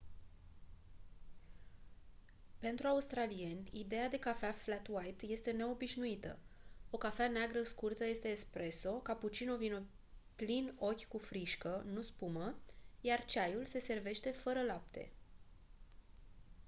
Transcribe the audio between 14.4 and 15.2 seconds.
lapte